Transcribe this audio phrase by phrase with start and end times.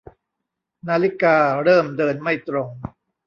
[0.89, 2.69] นาฬิกาเริ่มเดินไม่ตรง